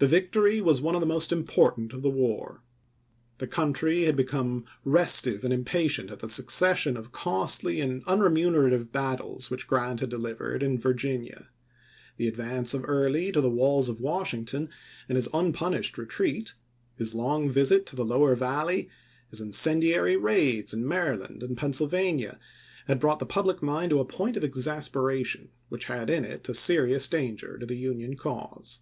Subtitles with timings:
[0.00, 2.64] The victory was one of the most important of the war.
[3.38, 9.48] The country had become restive and impatient at the succession of costly and unremunerative battles
[9.48, 11.48] which Grant had delivered in Virginia.
[12.16, 14.68] The ad vance of Early to the walls of Washington
[15.08, 16.54] and his unpunished retreat,
[16.96, 18.88] his long visit to the lower Val ley,
[19.30, 22.40] his incendiary raids in Maryland and Penn sylvania,
[22.88, 26.52] had brought the public mind to a point of exasperation which had in it a
[26.52, 28.80] serious danger to the Union cause.